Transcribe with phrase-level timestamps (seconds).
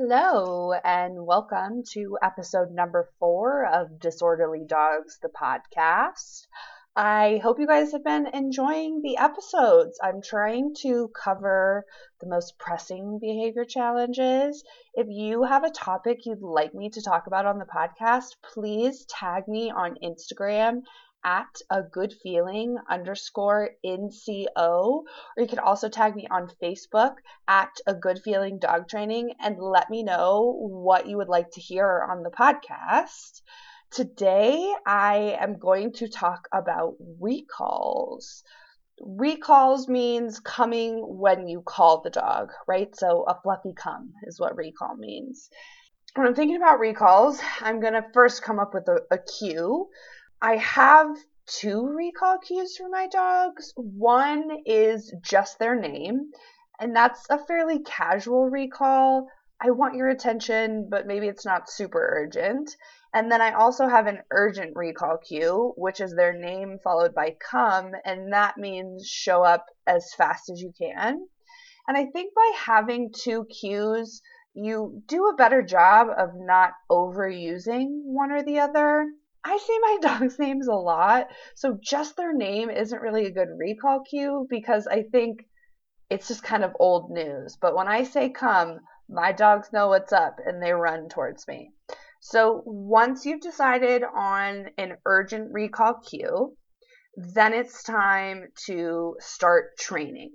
[0.00, 6.46] Hello, and welcome to episode number four of Disorderly Dogs, the podcast.
[6.94, 9.98] I hope you guys have been enjoying the episodes.
[10.00, 11.84] I'm trying to cover
[12.20, 14.62] the most pressing behavior challenges.
[14.94, 19.04] If you have a topic you'd like me to talk about on the podcast, please
[19.06, 20.82] tag me on Instagram
[21.24, 25.04] at a good feeling underscore NCO, or
[25.36, 27.14] you can also tag me on Facebook
[27.46, 31.60] at a good feeling dog training and let me know what you would like to
[31.60, 33.42] hear on the podcast.
[33.90, 38.42] Today, I am going to talk about recalls.
[39.00, 42.94] Recalls means coming when you call the dog, right?
[42.94, 45.48] So a fluffy come is what recall means.
[46.14, 49.88] When I'm thinking about recalls, I'm going to first come up with a, a cue
[50.40, 53.72] I have two recall cues for my dogs.
[53.74, 56.30] One is just their name,
[56.78, 59.28] and that's a fairly casual recall.
[59.60, 62.70] I want your attention, but maybe it's not super urgent.
[63.12, 67.34] And then I also have an urgent recall cue, which is their name followed by
[67.40, 71.26] come, and that means show up as fast as you can.
[71.88, 74.22] And I think by having two cues,
[74.54, 79.08] you do a better job of not overusing one or the other.
[79.48, 83.48] I say my dog's names a lot, so just their name isn't really a good
[83.56, 85.46] recall cue because I think
[86.10, 87.56] it's just kind of old news.
[87.60, 91.72] But when I say come, my dogs know what's up and they run towards me.
[92.20, 96.54] So once you've decided on an urgent recall cue,
[97.16, 100.32] then it's time to start training.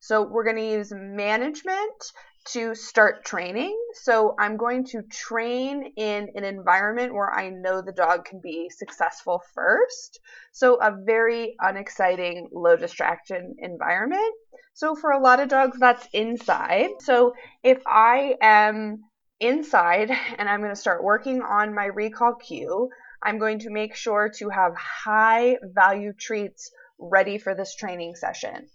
[0.00, 2.12] So we're going to use management
[2.52, 3.76] to start training.
[3.94, 8.70] So I'm going to train in an environment where I know the dog can be
[8.70, 10.20] successful first.
[10.52, 14.34] So a very unexciting, low distraction environment.
[14.74, 16.90] So for a lot of dogs, that's inside.
[17.00, 19.04] So if I am
[19.40, 22.88] inside and I'm going to start working on my recall cue,
[23.22, 28.68] I'm going to make sure to have high value treats ready for this training session.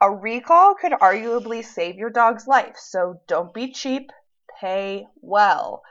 [0.00, 4.10] A recall could arguably save your dog's life, so don't be cheap,
[4.60, 5.82] pay well.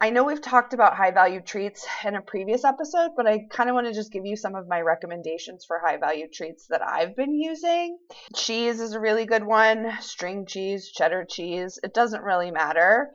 [0.00, 3.70] I know we've talked about high value treats in a previous episode, but I kind
[3.70, 6.82] of want to just give you some of my recommendations for high value treats that
[6.82, 7.96] I've been using.
[8.34, 13.12] Cheese is a really good one, string cheese, cheddar cheese, it doesn't really matter.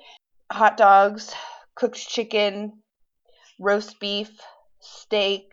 [0.52, 1.31] Hot dogs,
[1.76, 2.81] cooked chicken,
[3.60, 4.31] roast beef,
[4.80, 5.52] steak,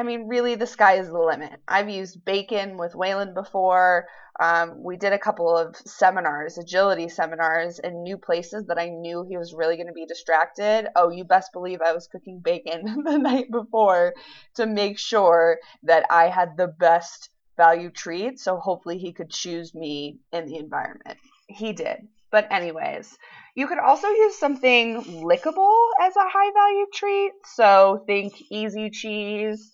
[0.00, 1.60] I mean, really, the sky is the limit.
[1.68, 4.06] I've used bacon with Waylon before.
[4.40, 9.26] Um, we did a couple of seminars, agility seminars, in new places that I knew
[9.28, 10.88] he was really going to be distracted.
[10.96, 14.14] Oh, you best believe I was cooking bacon the night before
[14.54, 17.28] to make sure that I had the best
[17.58, 18.40] value treat.
[18.40, 21.18] So hopefully he could choose me in the environment.
[21.46, 22.08] He did.
[22.30, 23.18] But, anyways,
[23.54, 27.32] you could also use something lickable as a high value treat.
[27.44, 29.70] So, think easy cheese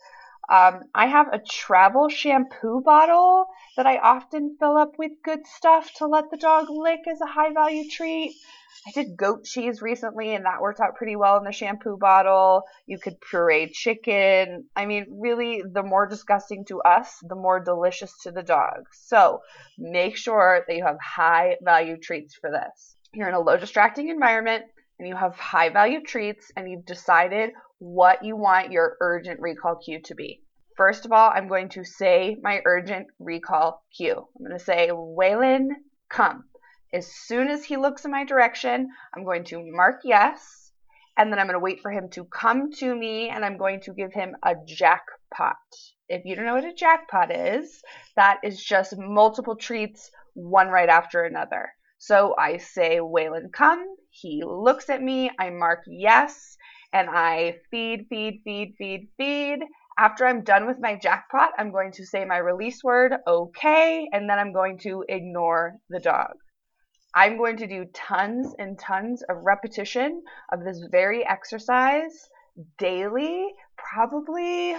[0.49, 3.47] um, I have a travel shampoo bottle
[3.77, 7.27] that I often fill up with good stuff to let the dog lick as a
[7.27, 8.34] high value treat.
[8.87, 12.62] I did goat cheese recently and that worked out pretty well in the shampoo bottle.
[12.87, 14.67] You could puree chicken.
[14.77, 18.84] I mean, really, the more disgusting to us, the more delicious to the dog.
[18.93, 19.41] So
[19.77, 22.97] make sure that you have high value treats for this.
[23.13, 24.65] You're in a low distracting environment
[24.99, 29.76] and you have high value treats and you've decided what you want your urgent recall
[29.76, 30.42] cue to be.
[30.76, 34.12] First of all, I'm going to say my urgent recall cue.
[34.12, 35.69] I'm going to say, Waylon,
[36.10, 36.44] come.
[36.92, 40.72] As soon as he looks in my direction, I'm going to mark yes,
[41.16, 43.80] and then I'm going to wait for him to come to me, and I'm going
[43.83, 45.56] to give him a jackpot.
[46.09, 47.83] If you don't know what a jackpot is,
[48.15, 51.71] that is just multiple treats, one right after another.
[51.98, 53.84] So I say, Waylon, come.
[54.10, 56.56] He looks at me, I mark yes,
[56.97, 59.59] and I feed, feed, feed, feed, feed.
[59.98, 64.31] After I'm done with my jackpot, I'm going to say my release word, okay, and
[64.31, 66.33] then I'm going to ignore the dog.
[67.15, 72.31] I'm going to do tons and tons of repetition of this very exercise
[72.78, 74.75] daily probably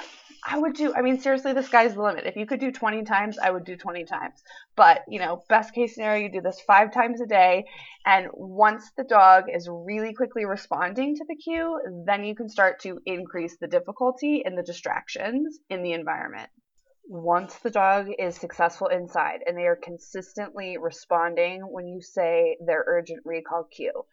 [0.45, 2.25] I would do I mean seriously the sky's the limit.
[2.25, 4.41] If you could do 20 times, I would do 20 times.
[4.75, 7.65] But, you know, best case scenario you do this 5 times a day
[8.05, 12.79] and once the dog is really quickly responding to the cue, then you can start
[12.81, 16.49] to increase the difficulty and the distractions in the environment.
[17.09, 22.83] Once the dog is successful inside and they are consistently responding when you say their
[22.85, 24.03] urgent recall cue,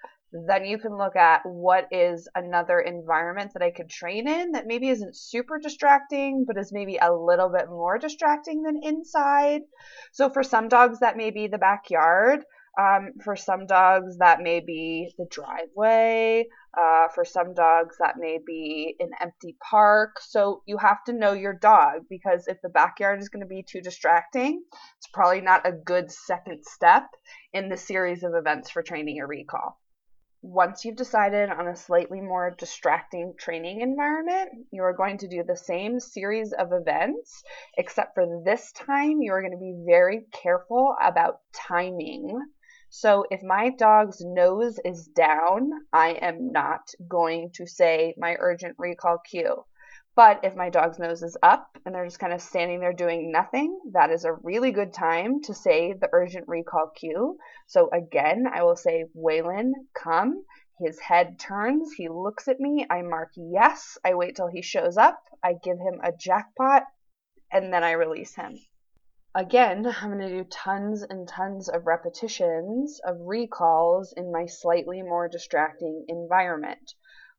[0.48, 4.66] then you can look at what is another environment that I could train in that
[4.66, 9.62] maybe isn't super distracting, but is maybe a little bit more distracting than inside.
[10.10, 12.44] So for some dogs, that may be the backyard.
[12.76, 16.46] Um, for some dogs, that may be the driveway.
[16.76, 20.18] Uh, for some dogs, that may be an empty park.
[20.20, 23.62] So you have to know your dog because if the backyard is going to be
[23.62, 24.64] too distracting,
[24.98, 27.06] it's probably not a good second step
[27.52, 29.78] in the series of events for training a recall
[30.44, 35.42] once you've decided on a slightly more distracting training environment, you are going to do
[35.42, 37.42] the same series of events,
[37.78, 42.38] except for this time, you are going to be very careful about timing.
[42.90, 48.74] So if my dog's nose is down, I am not going to say my urgent
[48.78, 49.64] recall cue.
[50.16, 53.32] But if my dog's nose is up and they're just kind of standing there doing
[53.32, 57.36] nothing, that is a really good time to say the urgent recall cue.
[57.66, 60.44] So again, I will say, Waylon, come.
[60.78, 64.96] His head turns, he looks at me, I mark yes, I wait till he shows
[64.96, 66.84] up, I give him a jackpot,
[67.52, 68.58] and then I release him.
[69.36, 75.02] Again, I'm going to do tons and tons of repetitions of recalls in my slightly
[75.02, 76.94] more distracting environment.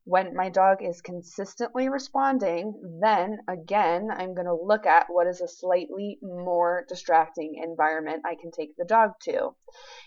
[0.08, 5.40] When my dog is consistently responding, then again, I'm going to look at what is
[5.40, 9.56] a slightly more distracting environment I can take the dog to.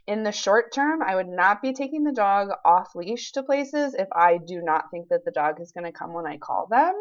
[0.07, 3.93] In the short term, I would not be taking the dog off leash to places
[3.93, 6.67] if I do not think that the dog is going to come when I call
[6.67, 6.95] them.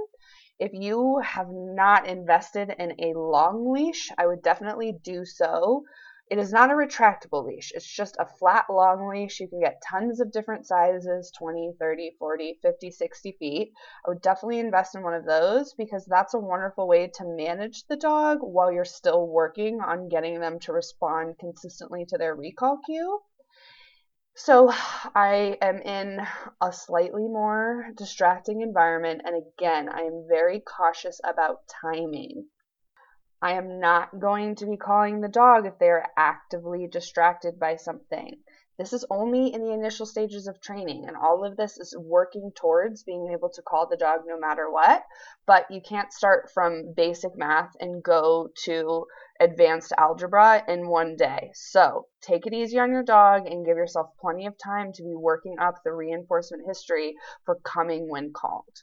[0.59, 5.85] If you have not invested in a long leash, I would definitely do so
[6.31, 7.73] it is not a retractable leash.
[7.75, 9.41] It's just a flat long leash.
[9.41, 13.73] You can get tons of different sizes 20, 30, 40, 50, 60 feet.
[14.05, 17.87] I would definitely invest in one of those because that's a wonderful way to manage
[17.87, 22.79] the dog while you're still working on getting them to respond consistently to their recall
[22.85, 23.21] cue.
[24.35, 26.21] So I am in
[26.61, 29.23] a slightly more distracting environment.
[29.25, 32.47] And again, I am very cautious about timing.
[33.41, 37.77] I am not going to be calling the dog if they are actively distracted by
[37.77, 38.43] something.
[38.79, 42.53] This is only in the initial stages of training, and all of this is working
[42.53, 45.05] towards being able to call the dog no matter what.
[45.47, 49.07] But you can't start from basic math and go to
[49.39, 51.51] advanced algebra in one day.
[51.55, 55.15] So take it easy on your dog and give yourself plenty of time to be
[55.15, 57.15] working up the reinforcement history
[57.45, 58.83] for coming when called.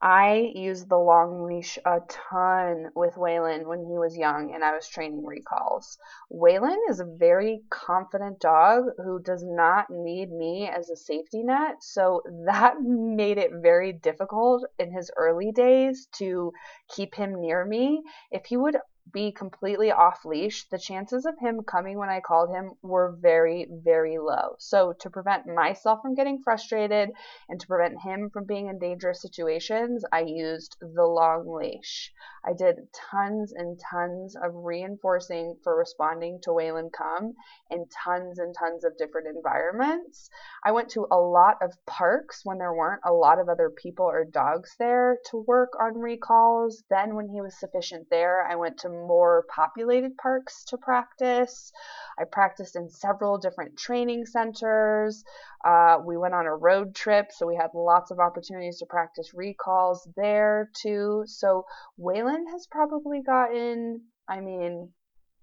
[0.00, 4.72] I used the long leash a ton with Waylon when he was young and I
[4.74, 5.98] was training recalls.
[6.30, 11.82] Waylon is a very confident dog who does not need me as a safety net,
[11.82, 16.52] so that made it very difficult in his early days to
[16.88, 18.04] keep him near me.
[18.30, 18.76] If he would
[19.12, 23.66] be completely off leash, the chances of him coming when I called him were very,
[23.70, 24.56] very low.
[24.58, 27.10] So, to prevent myself from getting frustrated
[27.48, 32.12] and to prevent him from being in dangerous situations, I used the long leash.
[32.44, 37.34] I did tons and tons of reinforcing for responding to Waylon Come
[37.70, 40.30] in tons and tons of different environments.
[40.64, 44.06] I went to a lot of parks when there weren't a lot of other people
[44.06, 46.82] or dogs there to work on recalls.
[46.88, 51.72] Then, when he was sufficient there, I went to more populated parks to practice.
[52.18, 55.24] I practiced in several different training centers.
[55.64, 59.32] Uh, we went on a road trip, so we had lots of opportunities to practice
[59.34, 61.24] recalls there too.
[61.26, 61.64] So
[61.98, 64.92] Waylon has probably gotten, I mean,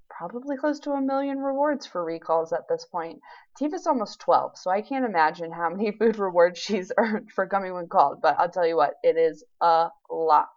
[0.09, 3.19] probably close to a million rewards for recalls at this point.
[3.59, 7.73] Tifa's almost 12, so I can't imagine how many food rewards she's earned for coming
[7.73, 10.49] when called, but I'll tell you what, it is a lot.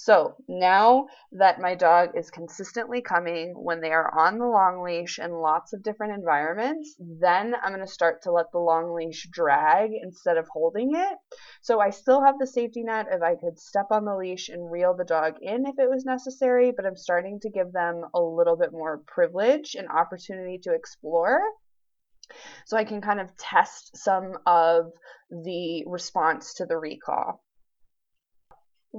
[0.00, 5.18] So now that my dog is consistently coming when they are on the long leash
[5.18, 9.26] in lots of different environments, then I'm going to start to let the long leash
[9.32, 11.18] drag instead of holding it.
[11.62, 14.70] So I still have the safety net if I could step on the leash and
[14.70, 18.20] reel the dog in if it was necessary, but I'm starting to give them a
[18.20, 21.40] little bit more privilege and opportunity to explore
[22.66, 24.92] so I can kind of test some of
[25.28, 27.42] the response to the recall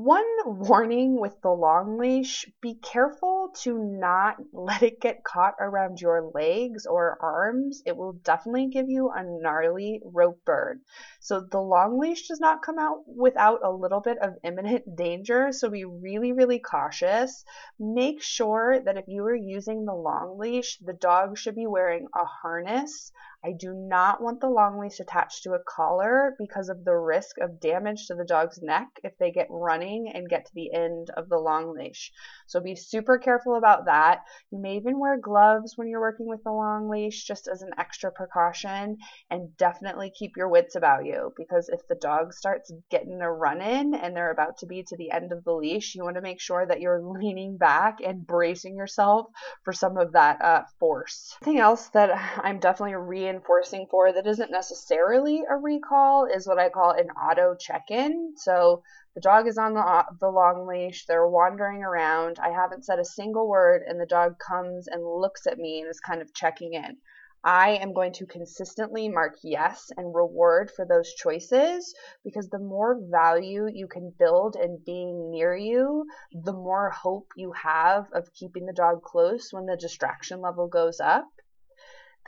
[0.01, 5.99] One warning with the long leash be careful to not let it get caught around
[5.99, 7.83] your legs or arms.
[7.85, 10.83] It will definitely give you a gnarly rope burn.
[11.19, 15.51] So, the long leash does not come out without a little bit of imminent danger.
[15.51, 17.43] So, be really, really cautious.
[17.77, 22.07] Make sure that if you are using the long leash, the dog should be wearing
[22.15, 23.11] a harness
[23.43, 27.37] I do not want the long leash attached to a collar because of the risk
[27.37, 31.09] of damage to the dog's neck if they get running and get to the end
[31.15, 32.11] of the long leash.
[32.47, 34.23] So be super careful about that.
[34.51, 37.71] You may even wear gloves when you're working with the long leash just as an
[37.77, 38.97] extra precaution
[39.29, 43.61] and definitely keep your wits about you because if the dog starts getting a run
[43.61, 46.21] in and they're about to be to the end of the leash, you want to
[46.21, 49.27] make sure that you're leaning back and bracing yourself
[49.63, 51.37] for some of that uh, force.
[51.41, 52.09] Something else that
[52.43, 57.09] I'm definitely re reinforcing for that isn't necessarily a recall is what I call an
[57.11, 58.33] auto check in.
[58.37, 58.81] So
[59.13, 62.39] the dog is on the, uh, the long leash, they're wandering around.
[62.39, 65.89] I haven't said a single word, and the dog comes and looks at me and
[65.89, 66.97] is kind of checking in.
[67.43, 72.99] I am going to consistently mark yes and reward for those choices because the more
[72.99, 78.65] value you can build in being near you, the more hope you have of keeping
[78.65, 81.29] the dog close when the distraction level goes up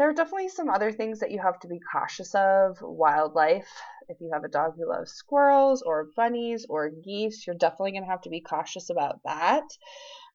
[0.01, 2.75] there are definitely some other things that you have to be cautious of.
[2.81, 3.69] Wildlife,
[4.09, 8.05] if you have a dog who loves squirrels or bunnies or geese, you're definitely going
[8.05, 9.63] to have to be cautious about that.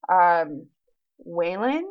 [0.09, 0.69] Um,
[1.27, 1.83] Waylon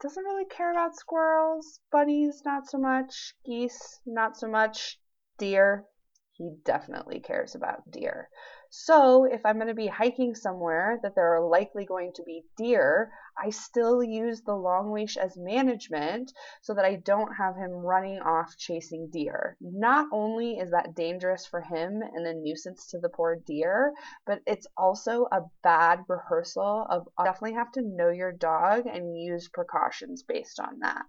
[0.00, 4.98] doesn't really care about squirrels, bunnies, not so much, geese, not so much,
[5.36, 5.84] deer,
[6.32, 8.30] he definitely cares about deer.
[8.70, 12.44] So if I'm going to be hiking somewhere that there are likely going to be
[12.56, 17.70] deer, I still use the long leash as management so that I don't have him
[17.70, 19.56] running off chasing deer.
[19.60, 23.94] Not only is that dangerous for him and a nuisance to the poor deer,
[24.26, 29.48] but it's also a bad rehearsal of definitely have to know your dog and use
[29.48, 31.06] precautions based on that.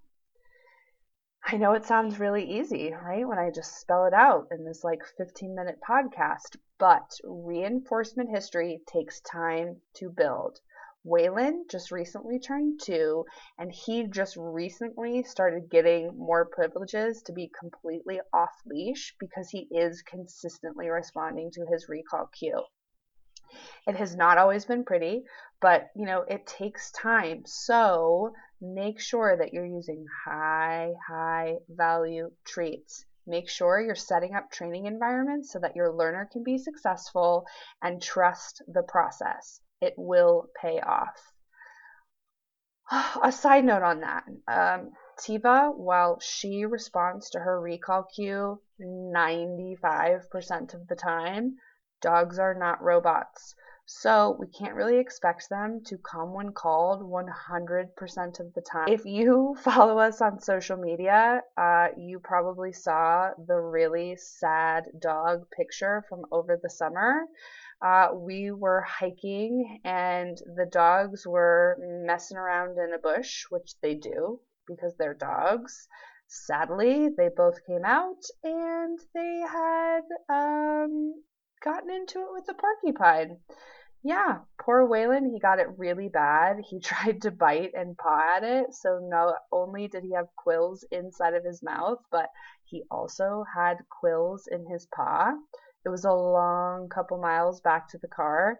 [1.43, 3.27] I know it sounds really easy, right?
[3.27, 8.81] When I just spell it out in this like 15 minute podcast, but reinforcement history
[8.85, 10.59] takes time to build.
[11.05, 13.25] Waylon just recently turned two,
[13.57, 19.67] and he just recently started getting more privileges to be completely off leash because he
[19.71, 22.63] is consistently responding to his recall cue.
[23.87, 25.23] It has not always been pretty,
[25.61, 27.43] but you know, it takes time.
[27.45, 33.05] So make sure that you're using high, high value treats.
[33.25, 37.45] Make sure you're setting up training environments so that your learner can be successful
[37.81, 39.61] and trust the process.
[39.81, 41.33] It will pay off.
[43.23, 50.73] A side note on that um, Tiva, while she responds to her recall cue 95%
[50.73, 51.57] of the time,
[52.01, 53.55] Dogs are not robots.
[53.91, 58.87] So we can't really expect them to come when called 100% of the time.
[58.87, 65.49] If you follow us on social media, uh, you probably saw the really sad dog
[65.57, 67.23] picture from over the summer.
[67.81, 73.95] Uh, we were hiking and the dogs were messing around in a bush, which they
[73.95, 75.87] do because they're dogs.
[76.27, 81.15] Sadly, they both came out and they had um,
[81.63, 83.39] gotten into it with the porcupine.
[84.01, 86.59] Yeah, poor Waylon, he got it really bad.
[86.61, 90.85] He tried to bite and paw at it, so not only did he have quills
[90.91, 92.29] inside of his mouth, but
[92.63, 95.33] he also had quills in his paw.
[95.85, 98.59] It was a long couple miles back to the car.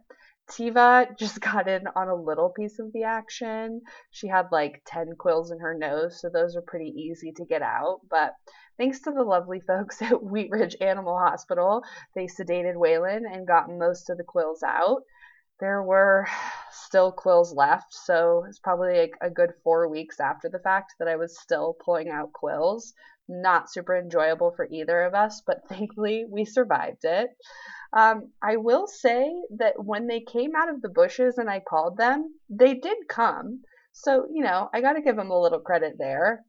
[0.51, 3.81] Tiva just got in on a little piece of the action.
[4.12, 7.62] She had like 10 quills in her nose, so those are pretty easy to get
[7.62, 8.01] out.
[8.10, 8.34] But
[8.77, 13.69] thanks to the lovely folks at Wheat Ridge Animal Hospital, they sedated Waylon and got
[13.69, 15.03] most of the quills out.
[15.60, 16.25] There were
[16.72, 21.08] still quills left, so it's probably like a good four weeks after the fact that
[21.08, 22.94] I was still pulling out quills.
[23.28, 27.30] Not super enjoyable for either of us, but thankfully we survived it.
[27.92, 31.98] Um, I will say that when they came out of the bushes and I called
[31.98, 33.63] them, they did come.
[33.92, 36.46] So, you know, I got to give them a little credit there.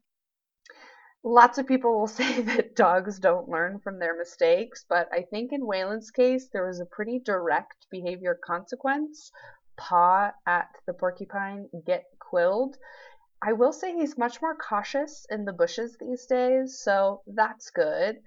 [1.23, 5.51] Lots of people will say that dogs don't learn from their mistakes, but I think
[5.51, 9.31] in Waylon's case, there was a pretty direct behavior consequence.
[9.77, 12.77] Paw at the porcupine, get quilled.
[13.43, 18.17] I will say he's much more cautious in the bushes these days, so that's good.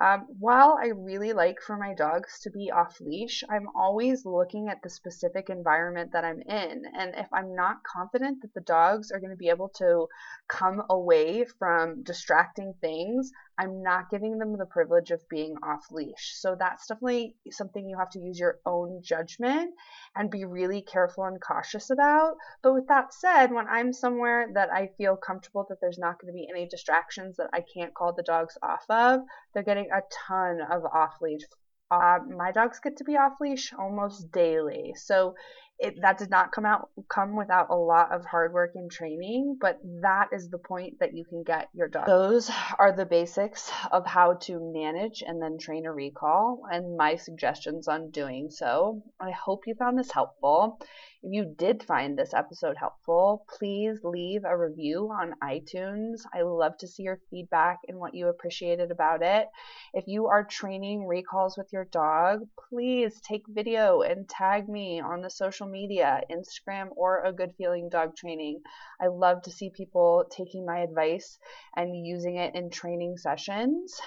[0.00, 4.68] Um, while I really like for my dogs to be off leash, I'm always looking
[4.68, 6.82] at the specific environment that I'm in.
[6.98, 10.08] And if I'm not confident that the dogs are going to be able to
[10.48, 16.34] come away from distracting things, I'm not giving them the privilege of being off leash.
[16.36, 19.74] So that's definitely something you have to use your own judgment
[20.16, 22.36] and be really careful and cautious about.
[22.62, 26.32] But with that said, when I'm somewhere that I feel comfortable that there's not going
[26.32, 29.20] to be any distractions that I can't call the dogs off of,
[29.52, 31.42] they're getting a ton of off leash.
[31.90, 34.94] Uh, my dogs get to be off leash almost daily.
[34.96, 35.34] So
[35.78, 39.56] it, that did not come out come without a lot of hard work and training,
[39.60, 42.06] but that is the point that you can get your dog.
[42.06, 47.16] Those are the basics of how to manage and then train a recall and my
[47.16, 49.02] suggestions on doing so.
[49.20, 50.78] I hope you found this helpful.
[51.26, 56.20] If you did find this episode helpful, please leave a review on iTunes.
[56.34, 59.48] I love to see your feedback and what you appreciated about it.
[59.94, 65.22] If you are training recalls with your dog, please take video and tag me on
[65.22, 68.60] the social media, Instagram or a good feeling dog training.
[69.00, 71.38] I love to see people taking my advice
[71.74, 73.98] and using it in training sessions.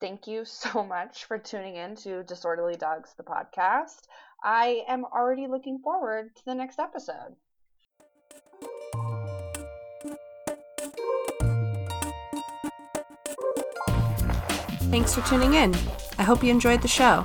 [0.00, 4.00] Thank you so much for tuning in to Disorderly Dogs, the podcast.
[4.44, 7.36] I am already looking forward to the next episode.
[14.90, 15.74] Thanks for tuning in.
[16.18, 17.24] I hope you enjoyed the show.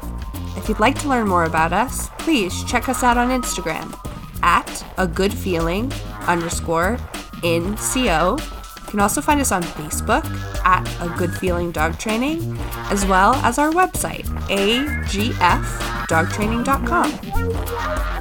[0.55, 3.93] If you'd like to learn more about us, please check us out on Instagram
[4.43, 5.91] at a good feeling
[6.27, 6.97] underscore
[7.43, 8.37] in co.
[8.37, 10.23] You can also find us on Facebook
[10.65, 12.57] at a good feeling dog training,
[12.89, 18.16] as well as our website, agf dogtraining.com.